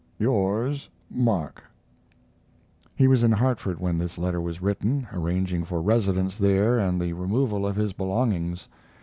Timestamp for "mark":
1.11-1.63